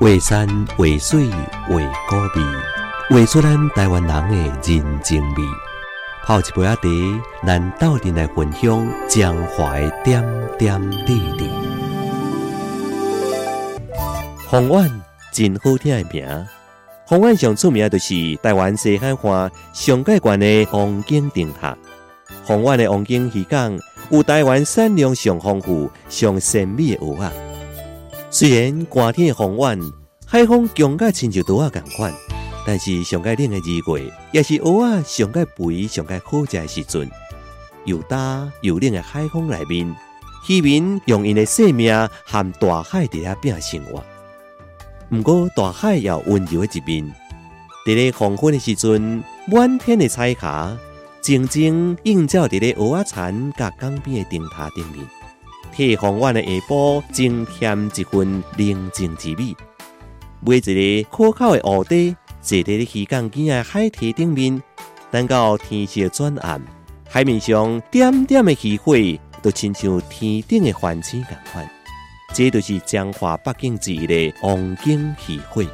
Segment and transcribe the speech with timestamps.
[0.00, 0.46] 画山
[0.76, 1.74] 画水画
[2.08, 2.46] 古味，
[3.10, 5.42] 画出咱台湾人的人情味。
[6.24, 10.24] 泡一杯仔茶，咱斗阵来分享江淮点
[10.56, 11.50] 点滴滴。
[14.46, 14.88] 红丸
[15.32, 16.46] 真好听的名，
[17.04, 21.76] 红丸上出名的就是台湾西海岸上盖悬的黄金灯塔。
[22.44, 23.76] 红丸的黄金鱼港
[24.10, 27.47] 有台湾产量上丰富、上神秘的蚵仔。
[28.30, 29.80] 虽然寒天的红丸
[30.26, 32.12] 海风强甲亲像刀仔共款，
[32.66, 37.10] 但是上盖冷的二月，也是蚵仔上盖肥、上盖好食的时阵。
[37.86, 39.96] 又大又冷的海风内面，
[40.46, 41.90] 渔民用因的性命
[42.26, 44.04] 和大海伫遐拼生活。
[45.10, 47.10] 毋过大海也温柔的一面，
[47.86, 50.76] 伫咧黄昏的时阵，满天的彩霞
[51.22, 55.06] 静静映照伫咧蚵仔田甲江边的灯塔顶面，
[55.78, 59.54] 替黄晚的下晡增添一份宁静之美。
[60.40, 60.60] 每一
[61.04, 64.60] 个可靠的湖底坐伫咧鱼港边的海堤顶面，
[65.12, 66.60] 等到天色转暗，
[67.08, 68.96] 海面上点点的鱼火，
[69.40, 71.70] 都亲像天顶的繁星共款。
[72.34, 75.64] 这就是江华北京之一的黄金鱼火。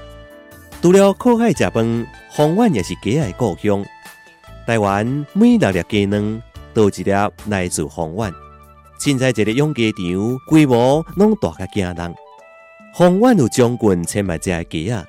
[0.83, 3.83] 除了靠海食饭，红丸也是家的故乡。
[4.67, 6.43] 台湾每六粒鸡卵，
[6.75, 7.11] 都一粒
[7.49, 8.31] 来自红丸。
[9.05, 12.15] 现在一个养鸡场规模拢大甲惊人。
[12.95, 15.05] 红丸有将近千万只鸡啊，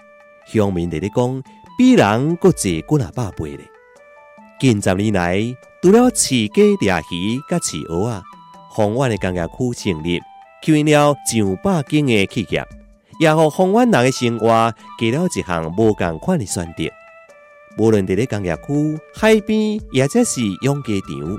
[0.45, 1.41] 乡民在咧讲，
[1.77, 3.61] 比人搁济几啊百倍咧。
[4.59, 5.39] 近十年来，
[5.81, 8.23] 除了饲鸡、掠鱼、甲饲鹅啊，
[8.69, 10.21] 红丸的工业区成立。
[10.61, 12.65] 吸引了上百间的企业，
[13.21, 16.83] 也互红湾人的生活加了一项无共款的选择。
[17.77, 21.37] 无论伫咧工业区、海边，或者是养鸡场，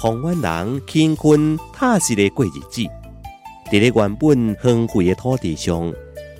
[0.00, 2.82] 红湾人勤困踏实的过日子。
[3.68, 5.92] 伫咧原本荒废的土地上，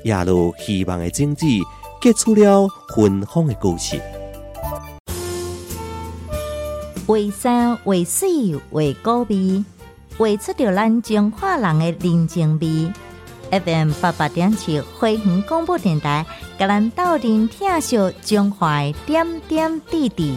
[0.05, 1.45] 也露希望的种子，
[2.01, 4.01] 结出了芬芳的故事。
[7.09, 9.65] 为山为水为高味。
[10.17, 12.93] 画出着咱中华人的人情味。
[13.51, 16.25] FM 八八点七花园广播电台，
[16.59, 20.37] 甲咱斗阵听笑中华点点滴滴。